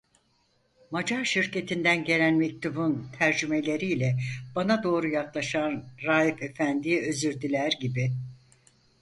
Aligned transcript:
Macar 0.91 1.25
şirketinden 1.25 2.03
gelen 2.03 2.33
mektubun 2.35 3.09
tercümeleriyle 3.19 4.19
bana 4.55 4.83
doğru 4.83 5.07
yaklaşan 5.07 5.83
Raif 6.03 6.43
efendiye 6.43 7.01
özür 7.09 7.41
diler 7.41 7.71
gibi. 7.81 8.11